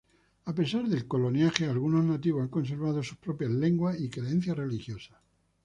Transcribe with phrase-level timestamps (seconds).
[0.45, 5.19] A pesar del coloniaje, algunos nativos han conservado sus propias lenguas y creencias religiosas.